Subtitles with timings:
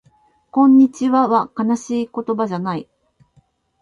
[0.49, 2.87] こんにちはは悲しい言葉じゃない